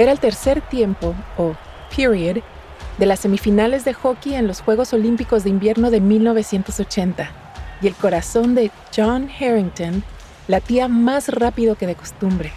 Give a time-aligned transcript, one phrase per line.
[0.00, 1.54] Era el tercer tiempo, o
[1.94, 2.42] period,
[2.96, 7.30] de las semifinales de hockey en los Juegos Olímpicos de Invierno de 1980,
[7.82, 10.02] y el corazón de John Harrington
[10.48, 12.50] latía más rápido que de costumbre.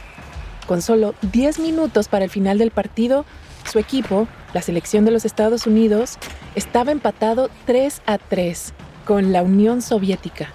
[0.67, 3.25] Con solo 10 minutos para el final del partido,
[3.69, 6.19] su equipo, la selección de los Estados Unidos,
[6.55, 8.73] estaba empatado 3 a 3
[9.03, 10.47] con la Unión Soviética.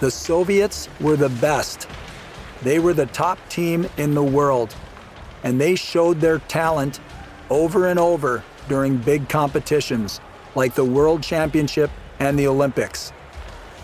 [0.00, 1.84] The Soviets were the best.
[2.64, 4.74] They were the top team in the world,
[5.42, 7.00] and they showed their talent
[7.50, 10.20] over and over during big competitions
[10.54, 13.12] like the World Championship and the Olympics.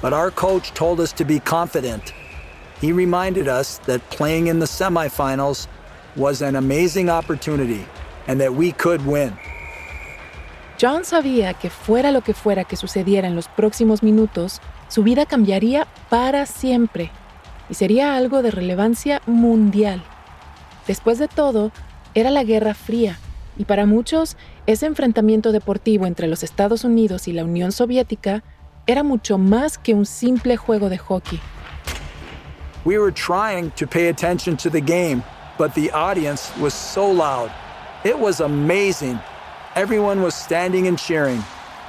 [0.02, 2.12] But our coach told us to be confident.
[2.80, 5.68] He reminded us that playing in the semifinals
[6.16, 7.86] was an amazing opportunity
[8.26, 9.32] and that we could win.
[10.76, 15.24] John sabía que fuera lo que fuera que sucediera en los próximos minutos, su vida
[15.24, 17.10] cambiaría para siempre
[17.70, 20.02] y sería algo de relevancia mundial.
[20.86, 21.72] Después de todo,
[22.14, 23.18] era la Guerra Fría
[23.56, 28.42] y para muchos ese enfrentamiento deportivo entre los Estados Unidos y la Unión Soviética
[28.86, 31.40] era mucho más que un simple juego de hockey.
[32.84, 35.22] We were trying to pay attention to the game,
[35.58, 37.50] but the audience was so loud.
[38.04, 39.18] It was amazing.
[39.74, 41.42] Everyone was standing and cheering.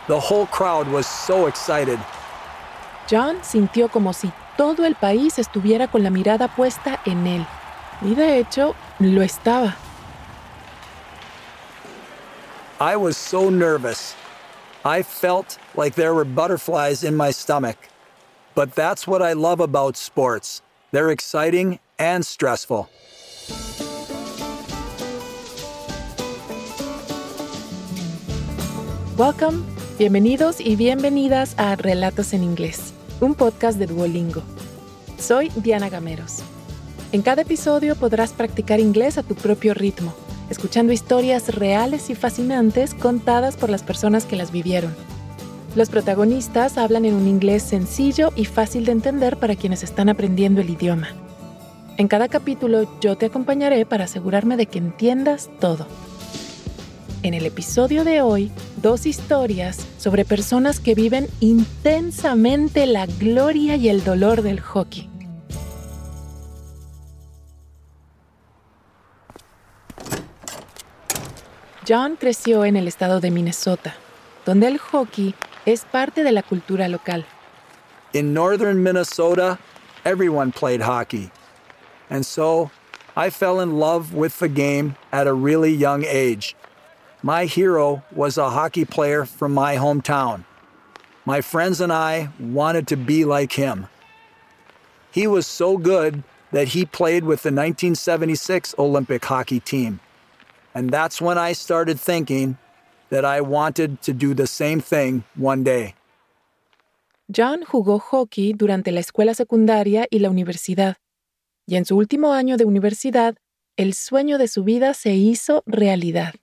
[0.08, 2.00] The whole crowd was so excited.
[3.10, 7.46] John sintió como si todo el país estuviera con la mirada puesta en él.
[8.02, 9.76] Y de hecho, lo estaba.
[12.80, 14.16] I was so nervous.
[14.84, 17.78] I felt like there were butterflies in my stomach.
[18.54, 20.62] But that's what I love about sports.
[20.92, 22.90] They're exciting and stressful.
[29.18, 29.66] Welcome,
[29.98, 34.44] bienvenidos y bienvenidas a Relatos en Inglés, un podcast de Duolingo.
[35.18, 36.44] Soy Diana Gameros.
[37.16, 40.14] En cada episodio podrás practicar inglés a tu propio ritmo,
[40.50, 44.94] escuchando historias reales y fascinantes contadas por las personas que las vivieron.
[45.78, 50.60] Los protagonistas hablan en un inglés sencillo y fácil de entender para quienes están aprendiendo
[50.60, 51.08] el idioma.
[51.96, 55.88] En cada capítulo yo te acompañaré para asegurarme de que entiendas todo.
[57.24, 63.88] En el episodio de hoy, dos historias sobre personas que viven intensamente la gloria y
[63.88, 65.15] el dolor del hockey.
[71.88, 73.94] John creció en el estado de Minnesota,
[74.44, 75.36] donde el hockey
[75.68, 77.24] es parte de la cultura local.
[78.12, 79.60] In northern Minnesota,
[80.04, 81.30] everyone played hockey.
[82.10, 82.72] And so
[83.16, 86.56] I fell in love with the game at a really young age.
[87.22, 90.44] My hero was a hockey player from my hometown.
[91.24, 93.88] My friends and I wanted to be like him.
[95.12, 100.00] He was so good that he played with the 1976 Olympic hockey team.
[100.76, 102.58] And that's when I started thinking
[103.10, 105.96] that I wanted to do the same thing one day.
[107.28, 110.98] John jugó hockey durante la escuela secundaria y la universidad.
[111.66, 113.36] Y en su último año de universidad,
[113.78, 116.36] el sueño de su vida se hizo realidad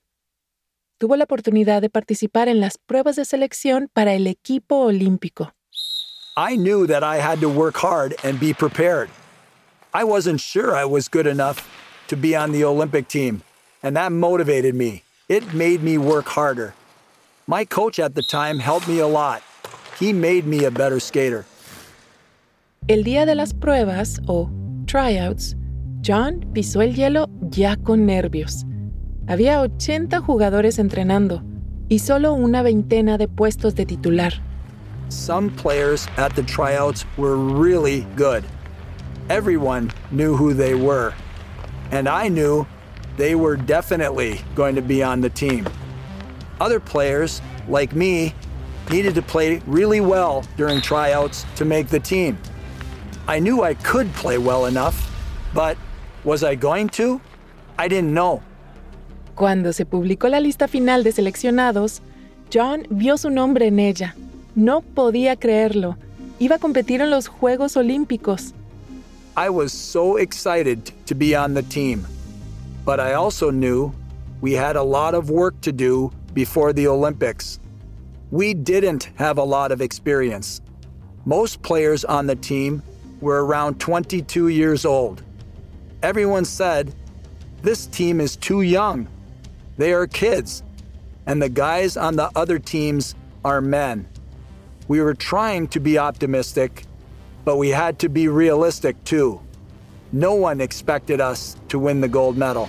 [1.03, 5.53] tuvo la oportunidad de participar en las pruebas de selección para el equipo olímpico.
[6.37, 9.09] I knew that I had to work hard and be prepared.
[9.93, 11.69] I wasn't sure I was good enough
[12.06, 13.43] to be on the Olympic team,
[13.82, 15.03] and that motivated me.
[15.28, 16.75] It made me work harder.
[17.47, 19.43] My coach at the time helped me a lot.
[19.98, 21.44] He made me a better skater.
[22.88, 24.50] El día de las pruebas, o
[24.87, 25.54] tryouts,
[26.04, 28.65] John pisó el hielo ya con nervios.
[29.28, 31.43] Había 80 jugadores entrenando
[31.88, 34.32] y solo una veintena de puestos de titular.
[35.09, 38.44] Some players at the tryouts were really good.
[39.28, 41.12] Everyone knew who they were.
[41.93, 42.66] And I knew
[43.17, 45.69] they were definitely going to be on the team.
[46.61, 48.34] Other players, like me,
[48.91, 52.39] needed to play really well during tryouts to make the team.
[53.28, 55.11] I knew I could play well enough,
[55.55, 55.76] but
[56.25, 57.20] was I going to?
[57.79, 58.43] I didn't know.
[59.35, 62.00] Cuando se publicó la lista final de seleccionados,
[62.53, 64.14] John vio su nombre en ella.
[64.55, 65.97] No podía creerlo.
[66.38, 68.53] Iba a competir en los Juegos Olímpicos.
[69.37, 72.05] I was so excited to be on the team.
[72.84, 73.93] But I also knew
[74.40, 77.61] we had a lot of work to do before the Olympics.
[78.31, 80.61] We didn't have a lot of experience.
[81.25, 82.82] Most players on the team
[83.20, 85.23] were around 22 years old.
[86.02, 86.93] Everyone said,
[87.62, 89.06] This team is too young.
[89.76, 90.64] They are kids,
[91.26, 93.14] and the guys on the other teams
[93.44, 94.08] are men.
[94.88, 96.85] We were trying to be optimistic,
[97.44, 99.40] but we had to be realistic too.
[100.12, 102.67] No one expected us to win the gold medal.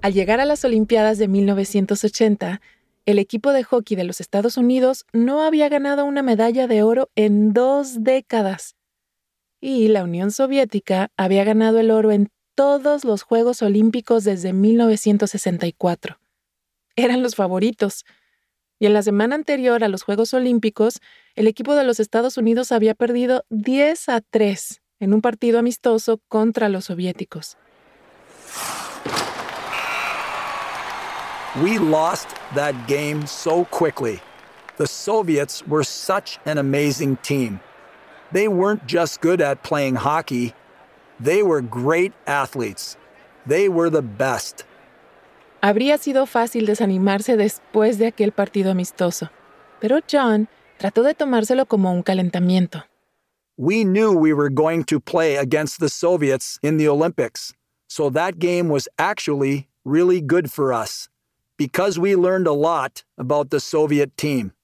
[0.00, 2.60] Al llegar a las Olimpiadas de 1980,
[3.04, 7.10] el equipo de hockey de los Estados Unidos no había ganado una medalla de oro
[7.16, 8.76] en dos décadas.
[9.60, 16.18] Y la Unión Soviética había ganado el oro en todos los Juegos Olímpicos desde 1964.
[16.94, 18.04] Eran los favoritos.
[18.82, 20.98] Y en la semana anterior a los Juegos Olímpicos,
[21.36, 26.18] el equipo de los Estados Unidos había perdido 10 a 3 en un partido amistoso
[26.26, 27.56] contra los soviéticos.
[31.62, 34.20] We lost that game so quickly.
[34.78, 37.60] The Soviets were such an amazing team.
[38.32, 40.54] They weren't just good at playing hockey,
[41.20, 42.96] they were great athletes.
[43.46, 44.64] They were the best.
[45.64, 49.30] Habría sido fácil desanimarse después de aquel partido amistoso,
[49.80, 52.84] pero John trató de tomárselo como un calentamiento.
[53.56, 57.54] We knew we were going to play against the Soviets in the Olympics,
[57.86, 61.08] so that game was actually really good for us
[61.56, 64.54] because we learned a lot about the Soviet team.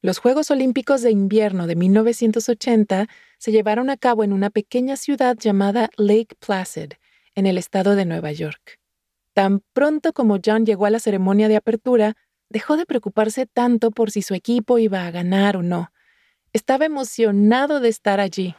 [0.00, 3.06] Los Juegos Olímpicos de Invierno de 1980
[3.36, 6.94] se llevaron a cabo en una pequeña ciudad llamada Lake Placid,
[7.34, 8.81] en el estado de Nueva York.
[9.34, 12.14] Tan pronto como John llegó a la ceremonia de apertura,
[12.50, 15.88] dejó de preocuparse tanto por si su equipo iba a ganar o no.
[16.52, 18.54] Estaba emocionado de estar allí.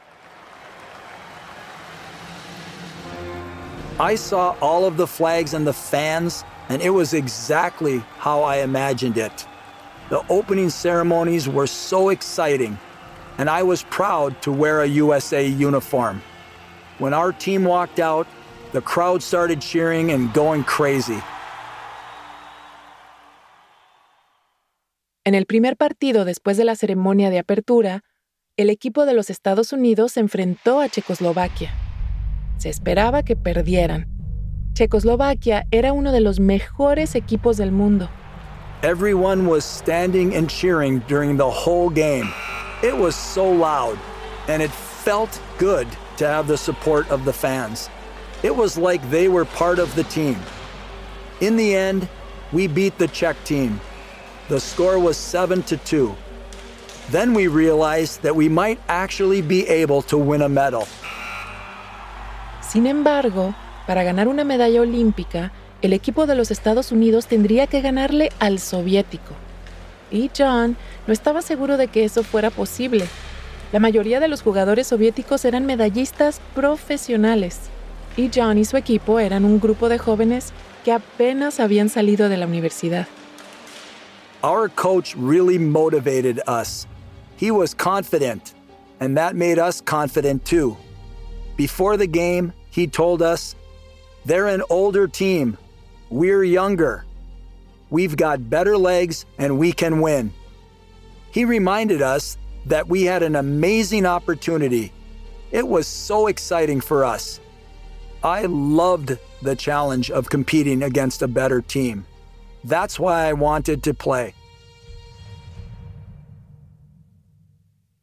[4.00, 8.56] I saw all of the flags and the fans, and it was exactly how I
[8.56, 9.46] imagined it.
[10.10, 12.76] The opening ceremonies were so exciting,
[13.38, 16.20] and I was proud to wear a USA uniform.
[16.98, 18.26] When our team walked out,
[18.74, 21.22] the crowd started cheering and going crazy.
[25.24, 28.02] En el primer partido después de la ceremonia de apertura,
[28.58, 31.70] el equipo de los Estados Unidos se enfrentó a Checoslovaquia.
[32.58, 34.06] Se esperaba que perdieran.
[34.74, 38.10] Checoslovaquia era uno de los mejores equipos del mundo.
[38.82, 42.28] Everyone was standing and cheering during the whole game.
[42.82, 43.96] It was so loud,
[44.48, 44.70] and it
[45.04, 45.86] felt good
[46.18, 47.88] to have the support of the fans.
[48.44, 50.36] It was like they were part of the team.
[51.40, 52.06] In the end,
[52.52, 53.80] we beat the Czech team.
[54.50, 56.14] The score was 7 to 2.
[57.10, 60.86] Then we realized that we might actually be able to win a medal.
[62.60, 63.54] Sin embargo,
[63.86, 65.50] para ganar una medalla olímpica,
[65.80, 69.32] el equipo de los Estados Unidos tendría que ganarle al soviético.
[70.10, 70.76] Y John
[71.06, 73.06] no estaba seguro de que eso fuera posible.
[73.72, 77.70] La mayoría de los jugadores soviéticos eran medallistas profesionales.
[78.16, 80.52] Y John y su equipo eran un grupo de jóvenes
[80.84, 83.06] que apenas habían salido de la universidad.
[84.42, 86.86] Our coach really motivated us.
[87.36, 88.54] He was confident,
[89.00, 90.76] and that made us confident too.
[91.56, 93.56] Before the game, he told us,
[94.26, 95.56] They're an older team.
[96.10, 97.04] We're younger.
[97.90, 100.32] We've got better legs and we can win.
[101.30, 104.92] He reminded us that we had an amazing opportunity.
[105.52, 107.40] It was so exciting for us.
[108.24, 112.06] I loved the challenge of competing against a better team.
[112.64, 114.32] That's why I wanted to play.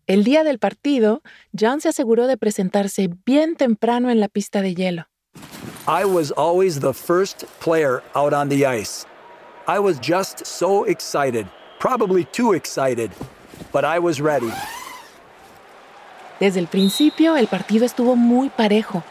[0.08, 1.24] El día del partido,
[1.60, 5.06] John se aseguró de presentarse bien temprano en la pista de hielo.
[5.88, 9.08] I was always the first player out on the ice.
[9.68, 11.48] I was just so excited,
[11.80, 13.10] probably too excited,
[13.72, 14.52] but I was ready.
[16.40, 19.04] Desde el principio, el partido estuvo muy parejo.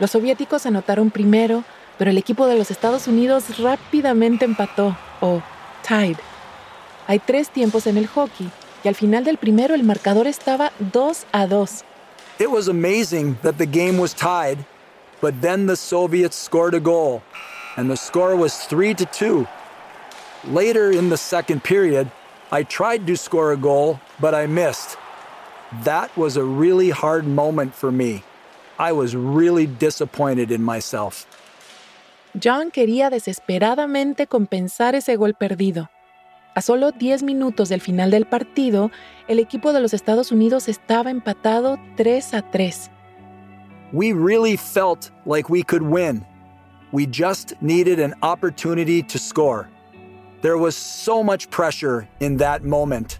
[0.00, 1.62] Los soviéticos anotaron primero,
[1.98, 5.40] pero el equipo de los Estados Unidos rápidamente empató, o
[5.86, 6.16] tied.
[7.06, 8.50] Hay tres tiempos en el hockey,
[8.82, 11.84] y al final del primero el marcador estaba 2 a 2.
[12.40, 14.58] It was amazing that the game was tied,
[15.20, 17.22] but then the Soviets scored a goal,
[17.76, 19.46] and the score was 3 to 2.
[20.50, 22.10] Later in the second period,
[22.50, 24.98] I tried to score a goal, but I missed.
[25.84, 28.22] That was a really hard moment for me.
[28.78, 31.26] I was really disappointed in myself.
[32.34, 35.88] John quería desesperadamente compensar ese gol perdido.
[36.56, 38.90] A solo 10 minutos del final del partido,
[39.28, 42.90] el equipo de los Estados Unidos estaba empatado 3 a 3.
[43.92, 46.24] We really felt like we could win.
[46.92, 49.68] We just needed an opportunity to score.
[50.42, 53.18] There was so much pressure in that moment.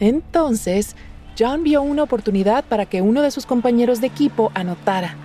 [0.00, 0.96] Entonces,
[1.38, 5.16] John vio una oportunidad para que uno de sus compañeros de equipo anotara.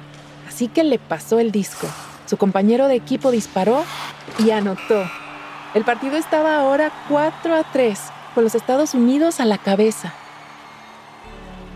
[0.47, 1.87] Así que le pasó el disco.
[2.25, 3.83] Su compañero de equipo disparó
[4.39, 5.03] y anotó.
[5.73, 7.99] El partido estaba ahora 4 a 3,
[8.33, 10.13] con los Estados Unidos a la cabeza.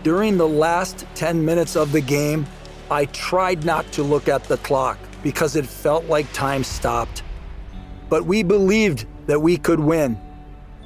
[0.02, 2.44] During the last 10 minutes of the game,
[2.90, 7.22] I tried not to look at the clock because it felt like time stopped.
[8.12, 10.20] but we believed that we could win.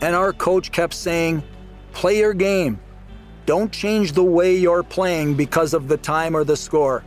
[0.01, 1.43] And our coach kept saying,
[1.93, 2.79] Play your game.
[3.47, 7.03] Don't change the way you're playing because of the time or the score.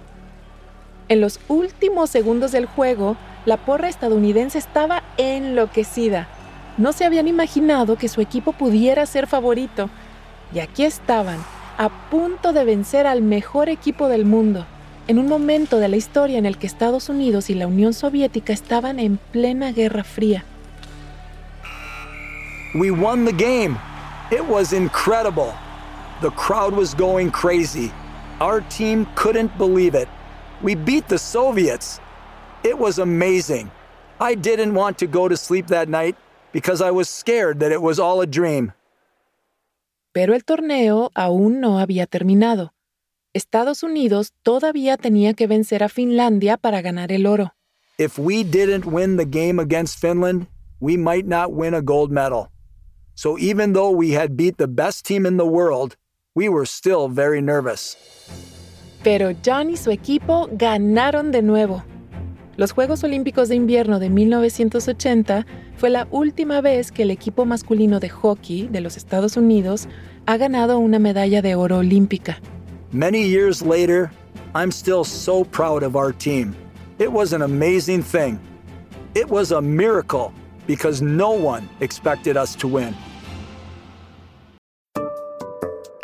[1.09, 6.29] En los últimos segundos del juego, la porra estadounidense estaba enloquecida.
[6.77, 9.89] No se habían imaginado que su equipo pudiera ser favorito.
[10.53, 11.43] Y aquí estaban,
[11.77, 14.65] a punto de vencer al mejor equipo del mundo,
[15.09, 18.53] en un momento de la historia en el que Estados Unidos y la Unión Soviética
[18.53, 20.45] estaban en plena Guerra Fría.
[22.75, 23.77] We won the game.
[24.31, 25.53] It was incredible.
[26.21, 27.93] The crowd was going crazy.
[28.41, 30.09] Our team couldn't believe it.
[30.61, 32.01] We beat the Soviets.
[32.63, 33.71] It was amazing.
[34.19, 36.17] I didn't want to go to sleep that night
[36.51, 38.73] because I was scared that it was all a dream.
[40.11, 42.71] Pero el torneo aún no había terminado.
[43.33, 47.53] Estados Unidos todavía tenía que vencer a Finlandia para ganar el oro.
[47.97, 50.47] If we didn't win the game against Finland,
[50.81, 52.49] we might not win a gold medal.
[53.15, 55.95] So even though we had beat the best team in the world,
[56.39, 57.97] we were still very nervous.
[59.03, 61.83] Pero John y su equipo ganaron de nuevo.
[62.55, 67.99] Los Juegos Olímpicos de Invierno de 1980 fue la última vez que el equipo masculino
[67.99, 69.89] de hockey de los Estados Unidos
[70.27, 72.37] ha ganado una medalla de oro olímpica.
[72.93, 74.09] Many years later,
[74.55, 76.55] I'm still so proud of our team.
[76.99, 78.39] It was an amazing thing.
[79.13, 80.31] It was a miracle
[80.67, 82.95] because no one expected us to win.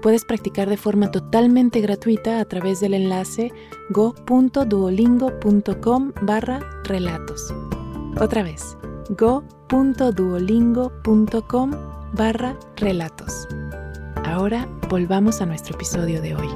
[0.00, 3.50] puedes practicar de forma totalmente gratuita a través del enlace
[3.90, 7.52] go.duolingo.com barra relatos.
[8.20, 8.76] Otra vez,
[9.10, 11.70] go.duolingo.com
[12.14, 13.46] barra relatos.
[14.24, 16.48] Ahora volvamos a nuestro episodio de hoy.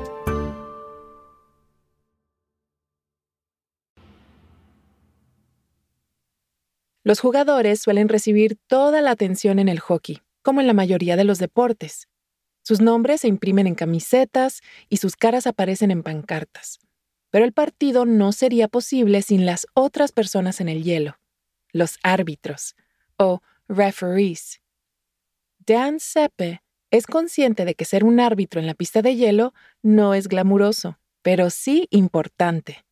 [7.04, 11.24] Los jugadores suelen recibir toda la atención en el hockey, como en la mayoría de
[11.24, 12.06] los deportes.
[12.62, 16.78] Sus nombres se imprimen en camisetas y sus caras aparecen en pancartas.
[17.30, 21.18] Pero el partido no sería posible sin las otras personas en el hielo,
[21.72, 22.76] los árbitros
[23.16, 24.60] o referees.
[25.58, 30.14] Dan Seppe es consciente de que ser un árbitro en la pista de hielo no
[30.14, 32.84] es glamuroso, pero sí importante.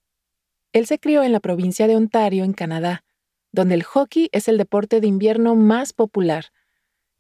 [0.73, 3.05] Él se crió en la provincia de Ontario, en Canadá,
[3.53, 6.47] donde el hockey es el deporte de invierno más popular.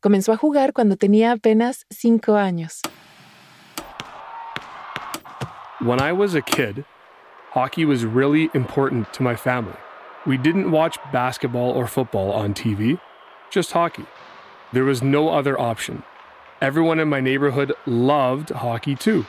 [0.01, 2.81] Comenzó a jugar cuando tenía apenas cinco años.
[5.81, 6.87] When I was a kid,
[7.53, 9.77] hockey was really important to my family.
[10.27, 12.99] We didn't watch basketball or football on TV,
[13.51, 14.07] just hockey.
[14.73, 16.03] There was no other option.
[16.63, 19.27] Everyone in my neighborhood loved hockey too.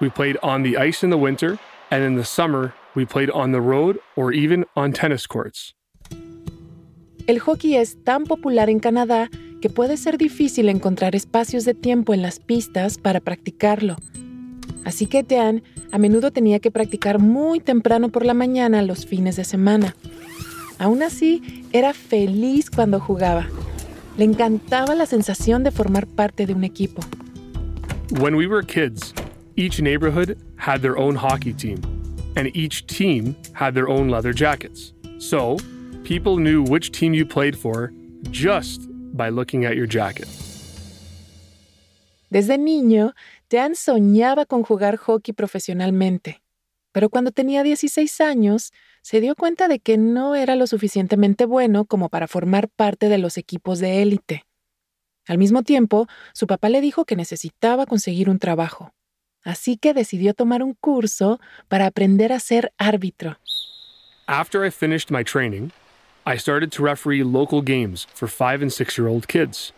[0.00, 1.58] We played on the ice in the winter,
[1.90, 5.72] and in the summer, we played on the road or even on tennis courts.
[7.26, 9.28] El hockey es tan popular en Canadá
[9.60, 13.96] que puede ser difícil encontrar espacios de tiempo en las pistas para practicarlo.
[14.84, 15.62] Así que Dan
[15.92, 19.94] a menudo tenía que practicar muy temprano por la mañana los fines de semana.
[20.78, 23.46] Aún así, era feliz cuando jugaba.
[24.16, 27.02] Le encantaba la sensación de formar parte de un equipo.
[28.18, 29.14] When we were kids,
[29.56, 31.80] each neighborhood had their own hockey team,
[32.34, 34.94] and each team had their own leather jackets.
[35.18, 35.58] So,
[36.02, 37.92] people knew which team you played for
[38.30, 40.26] just by looking at your jacket.
[42.30, 43.14] Desde niño,
[43.50, 46.40] Dan soñaba con jugar hockey profesionalmente,
[46.92, 51.84] pero cuando tenía 16 años, se dio cuenta de que no era lo suficientemente bueno
[51.84, 54.44] como para formar parte de los equipos de élite.
[55.26, 58.92] Al mismo tiempo, su papá le dijo que necesitaba conseguir un trabajo,
[59.42, 63.38] así que decidió tomar un curso para aprender a ser árbitro.
[64.26, 65.70] After I finished my training,
[66.30, 69.72] I started to referee local games for five and six year old kids.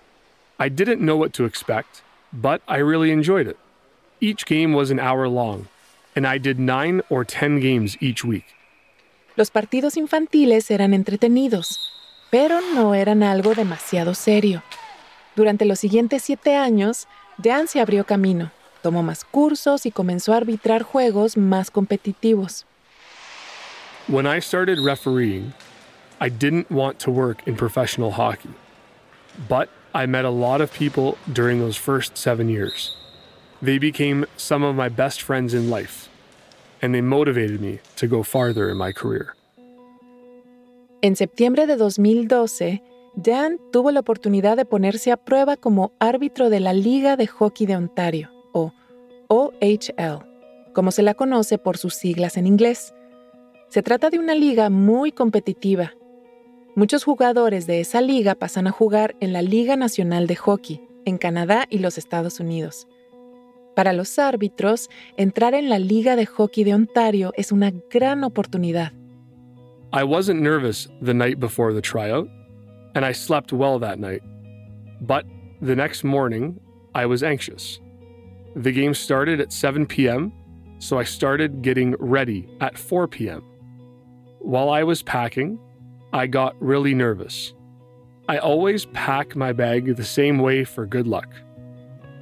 [0.58, 3.56] I didn't know what to expect, but I really enjoyed it.
[4.20, 5.68] Each game was an hour long,
[6.14, 8.44] and I did nine or ten games each week.
[9.34, 11.78] Los partidos infantiles eran entretenidos,
[12.30, 14.62] pero no eran algo demasiado serio.
[15.34, 18.50] Durante los siguientes siete años, Dan se abrió camino,
[18.82, 22.66] tomó más cursos y comenzó a arbitrar juegos más competitivos.
[24.06, 25.54] When I started refereeing,
[26.22, 28.54] I didn't want to work in professional hockey.
[29.48, 32.96] But I met a lot of people during those first seven years.
[33.60, 36.08] They became some of my best friends in life,
[36.80, 39.34] and they motivated me to go farther in my career.
[41.02, 42.80] En septiembre de 2012,
[43.16, 47.66] Dan tuvo la oportunidad de ponerse a prueba como árbitro de la Liga de Hockey
[47.66, 48.72] de Ontario, o
[49.26, 50.24] OHL,
[50.72, 52.94] como se la conoce por sus siglas en inglés.
[53.70, 55.94] Se trata de una liga muy competitiva.
[56.74, 61.18] Muchos jugadores de esa liga pasan a jugar en la Liga Nacional de Hockey, en
[61.18, 62.88] Canadá y los Estados Unidos.
[63.76, 64.88] Para los árbitros,
[65.18, 68.92] entrar en la Liga de Hockey de Ontario es una gran oportunidad.
[69.92, 72.26] I wasn't nervous the night before the tryout,
[72.94, 74.22] and I slept well that night.
[75.02, 75.26] But
[75.60, 76.58] the next morning,
[76.94, 77.80] I was anxious.
[78.56, 80.32] The game started at 7 p.m.,
[80.78, 83.42] so I started getting ready at 4 p.m.
[84.38, 85.58] While I was packing,
[86.14, 87.54] I got really nervous.
[88.28, 91.28] I always pack my bag the same way for good luck.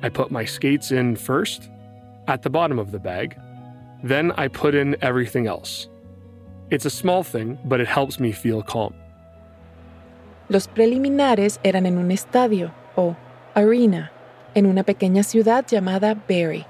[0.03, 1.69] I put my skates in first,
[2.29, 3.37] at the bottom of the bag.
[4.05, 5.89] Then I put in everything else.
[6.71, 8.95] It's a small thing, but it helps me feel calm.
[10.49, 13.17] Los preliminares eran en un estadio, o
[13.57, 14.13] arena,
[14.55, 16.67] en una pequeña ciudad llamada Barrie.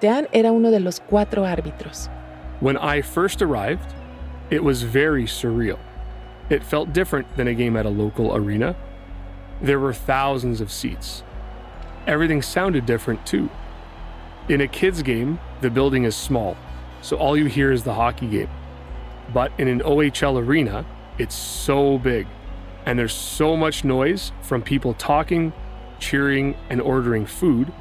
[0.00, 2.08] Dan era uno de los cuatro árbitros.
[2.60, 3.94] When I first arrived,
[4.50, 5.78] it was very surreal.
[6.48, 8.76] It felt different than a game at a local arena.
[9.60, 11.22] There were thousands of seats.
[12.06, 13.50] Everything sounded different too.
[14.48, 16.56] In a kids' game, the building is small,
[17.02, 18.50] so all you hear is the hockey game.
[19.34, 20.86] But in an OHL arena,
[21.18, 22.28] it's so big,
[22.84, 25.52] and there's so much noise from people talking,
[25.98, 27.72] cheering, and ordering food,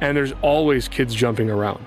[0.00, 1.86] and there's always kids jumping around.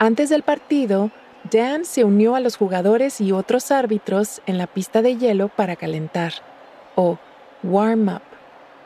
[0.00, 1.12] Antes del partido,
[1.50, 5.76] Dan se unió a los jugadores y otros árbitros en la pista de hielo para
[5.76, 6.32] calentar,
[6.96, 7.18] o
[7.62, 8.22] warm up.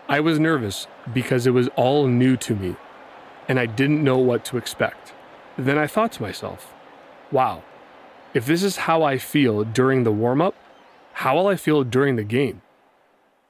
[0.09, 2.75] I was nervous because it was all new to me,
[3.49, 5.15] and I didn't know what to expect.
[5.57, 6.75] Then I thought to myself,
[7.31, 7.63] wow,
[8.35, 10.55] if this is how I feel during the warm up,
[11.13, 12.61] how will I feel during the game?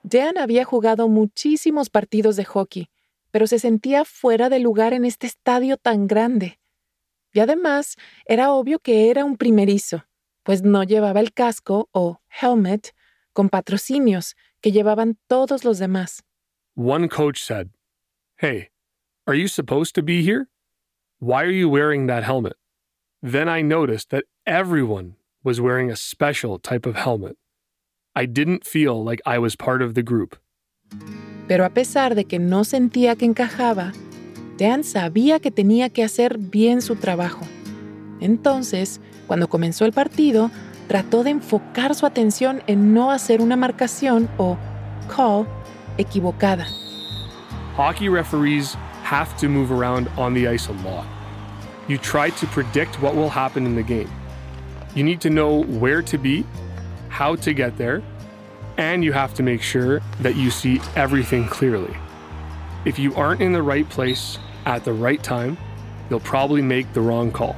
[0.02, 2.90] Dan había jugado muchísimos partidos de hockey,
[3.32, 6.59] pero se sentía fuera de lugar en este estadio tan grande.
[7.32, 10.04] Y además, era obvio que era un primerizo,
[10.42, 12.92] pues no llevaba el casco o helmet
[13.32, 16.22] con patrocinios que llevaban todos los demás.
[16.74, 17.70] One coach said,
[18.36, 18.70] Hey,
[19.26, 20.48] are you supposed to be here?
[21.20, 22.56] Why are you wearing that helmet?
[23.22, 27.36] Then I noticed that everyone was wearing a special type of helmet.
[28.16, 30.36] I didn't feel like I was part of the group.
[31.46, 33.92] Pero a pesar de que no sentía que encajaba,
[34.60, 37.40] Dan sabía que tenía que hacer bien su trabajo.
[38.20, 40.50] Entonces, cuando comenzó el partido,
[40.86, 44.58] trató de enfocar su atención en no hacer una marcación o
[45.08, 45.46] call
[45.96, 46.66] equivocada.
[47.74, 51.06] Hockey referees have to move around on the ice a lot.
[51.88, 54.10] You try to predict what will happen in the game.
[54.94, 56.44] You need to know where to be,
[57.08, 58.02] how to get there,
[58.76, 61.96] and you have to make sure that you see everything clearly.
[62.84, 65.56] If you aren't in the right place at the right time,
[66.08, 67.56] you'll probably make the wrong call.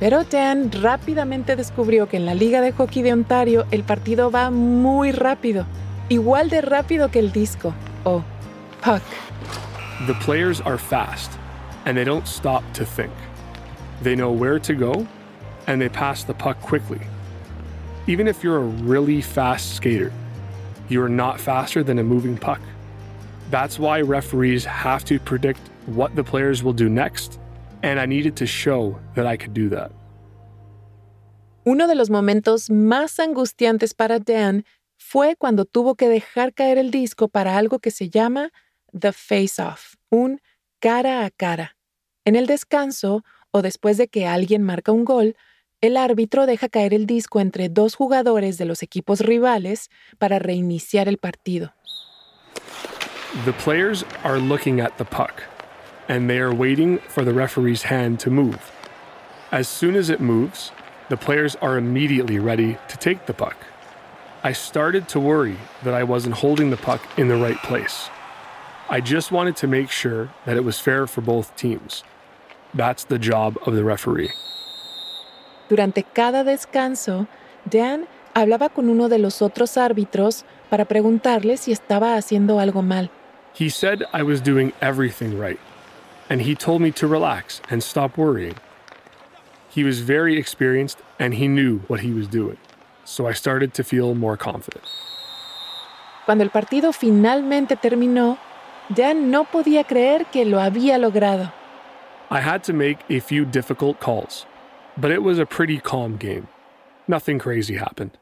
[0.00, 4.50] Pero Dan rápidamente descubrió que en la Liga de Hockey de Ontario el partido va
[4.50, 5.64] muy rápido,
[6.08, 7.72] igual de rápido que el disco,
[8.02, 8.24] oh, o
[8.80, 9.02] puck.
[10.08, 11.30] The players are fast,
[11.86, 13.12] and they don't stop to think.
[14.02, 15.06] They know where to go,
[15.68, 17.00] and they pass the puck quickly.
[18.08, 20.12] Even if you're a really fast skater,
[20.88, 22.60] you are not faster than a moving puck.
[23.52, 27.38] That's why referees have to predict what the players will do next,
[27.82, 29.92] and I needed to show that I could do that.
[31.64, 34.64] Uno de los momentos más angustiantes para Dan
[34.96, 38.50] fue cuando tuvo que dejar caer el disco para algo que se llama
[38.98, 40.40] The Face Off, un
[40.80, 41.76] cara a cara.
[42.24, 45.36] En el descanso, o después de que alguien marca un gol,
[45.82, 51.06] el árbitro deja caer el disco entre dos jugadores de los equipos rivales para reiniciar
[51.06, 51.74] el partido.
[53.32, 55.44] The players are looking at the puck,
[56.06, 58.70] and they are waiting for the referee's hand to move.
[59.50, 60.70] As soon as it moves,
[61.08, 63.56] the players are immediately ready to take the puck.
[64.44, 68.10] I started to worry that I wasn't holding the puck in the right place.
[68.90, 72.04] I just wanted to make sure that it was fair for both teams.
[72.74, 74.32] That's the job of the referee.
[75.70, 77.28] Durante cada descanso,
[77.64, 83.10] Dan hablaba con uno de los otros árbitros para preguntarle si estaba haciendo algo mal.
[83.54, 85.60] He said I was doing everything right,
[86.28, 88.54] and he told me to relax and stop worrying.
[89.68, 92.58] He was very experienced and he knew what he was doing.
[93.04, 94.84] so I started to feel more confident.
[96.24, 98.38] Cuando el partido finalmente terminó,
[98.88, 101.52] Dan no podía creer que lo había logrado.
[102.30, 104.46] I had to make a few difficult calls,
[104.96, 106.48] but it was a pretty calm game.
[107.08, 108.18] Nothing crazy happened.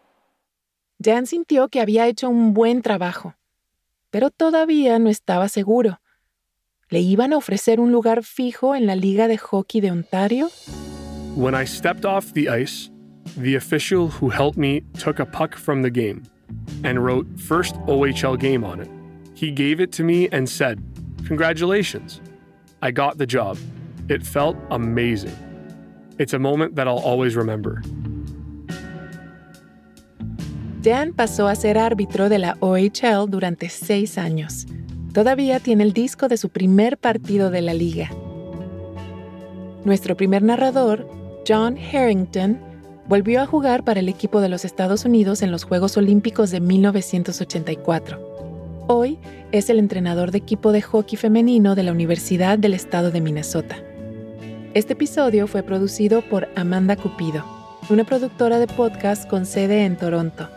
[0.99, 3.35] Dan sintió que había hecho un buen trabajo,
[4.11, 6.01] pero todavía no estaba seguro.
[6.89, 10.51] ¿Le iban a ofrecer un lugar fijo en la Liga de Hockey de Ontario?
[11.37, 12.91] When I stepped off the ice,
[13.37, 16.23] the official who helped me took a puck from the game
[16.83, 18.89] and wrote first OHL game on it.
[19.35, 20.83] He gave it to me and said,
[21.27, 22.21] Congratulations.
[22.83, 23.57] I got the job.
[24.09, 25.37] It felt amazing.
[26.19, 27.83] It's a moment that I'll always remember.
[30.83, 34.67] Dan pasó a ser árbitro de la OHL durante seis años.
[35.13, 38.11] Todavía tiene el disco de su primer partido de la liga.
[39.85, 41.07] Nuestro primer narrador,
[41.47, 42.59] John Harrington,
[43.07, 46.61] volvió a jugar para el equipo de los Estados Unidos en los Juegos Olímpicos de
[46.61, 48.87] 1984.
[48.89, 49.19] Hoy
[49.53, 53.77] es el entrenador de equipo de hockey femenino de la Universidad del Estado de Minnesota.
[54.73, 57.45] Este episodio fue producido por Amanda Cupido,
[57.91, 60.49] una productora de podcast con sede en Toronto.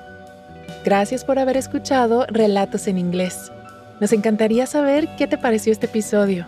[0.84, 3.54] Gracias por haber escuchado Relatos en Inglés.
[4.02, 6.46] Nos encantaría saber qué te pareció este episodio.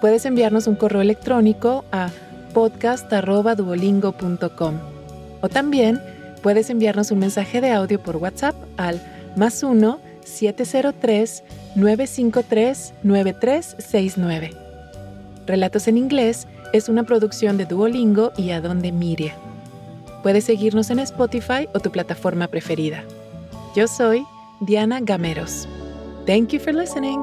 [0.00, 2.10] Puedes enviarnos un correo electrónico a
[2.54, 4.74] podcast.duolingo.com
[5.40, 6.00] o también
[6.42, 9.02] puedes enviarnos un mensaje de audio por WhatsApp al
[9.34, 11.42] más 1 703
[11.74, 14.52] 953 9369.
[15.44, 19.34] Relatos en Inglés es una producción de Duolingo y Adonde Miria.
[20.22, 23.02] Puedes seguirnos en Spotify o tu plataforma preferida.
[23.76, 24.26] Yo soy
[24.60, 25.68] Diana Gameros.
[26.24, 27.20] Thank you for listening.